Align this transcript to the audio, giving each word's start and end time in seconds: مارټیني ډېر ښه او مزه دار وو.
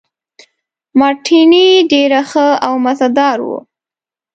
مارټیني 0.99 1.67
ډېر 1.91 2.11
ښه 2.29 2.47
او 2.65 2.73
مزه 2.85 3.07
دار 3.17 3.37
وو. 3.47 3.59